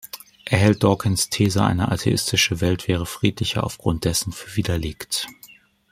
[0.45, 5.27] Er hält Dawkins’ These, eine atheistische Welt wäre friedlicher, aufgrund dessen für widerlegt.